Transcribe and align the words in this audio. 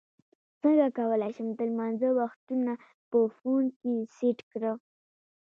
څنګه 0.61 0.87
کولی 0.97 1.31
شم 1.35 1.47
د 1.59 1.61
لمانځه 1.71 2.09
وختونه 2.19 2.73
په 3.09 3.19
فون 3.37 3.63
کې 3.79 3.93
سیټ 4.15 4.39
کړم 4.51 4.77